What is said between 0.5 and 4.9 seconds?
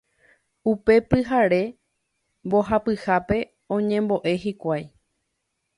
Upe pyhare mbohapyhápe oñembo'e hikuái.